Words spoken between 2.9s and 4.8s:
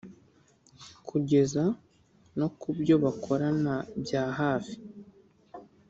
bakorana byahafi